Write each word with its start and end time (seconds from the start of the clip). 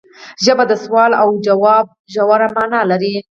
ژبه 0.43 0.63
د 0.67 0.73
سوال 0.83 1.11
او 1.21 1.29
ځواب 1.47 1.85
ژوره 2.13 2.47
معنی 2.55 2.81
لري 2.91 3.15